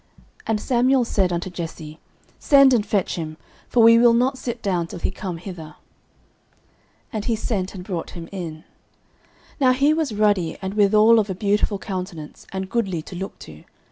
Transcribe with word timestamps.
And 0.47 0.59
Samuel 0.59 1.05
said 1.05 1.31
unto 1.31 1.51
Jesse, 1.51 1.99
Send 2.39 2.73
and 2.73 2.83
fetch 2.83 3.17
him: 3.17 3.37
for 3.69 3.83
we 3.83 3.99
will 3.99 4.15
not 4.15 4.35
sit 4.35 4.63
down 4.63 4.87
till 4.87 4.97
he 4.97 5.11
come 5.11 5.37
hither. 5.37 5.75
09:016:012 7.13 7.13
And 7.13 7.25
he 7.25 7.35
sent, 7.35 7.75
and 7.75 7.83
brought 7.83 8.09
him 8.09 8.27
in. 8.31 8.63
Now 9.59 9.73
he 9.73 9.93
was 9.93 10.11
ruddy, 10.11 10.57
and 10.59 10.73
withal 10.73 11.19
of 11.19 11.29
a 11.29 11.35
beautiful 11.35 11.77
countenance, 11.77 12.47
and 12.51 12.67
goodly 12.67 13.03
to 13.03 13.15
look 13.15 13.37
to. 13.45 13.63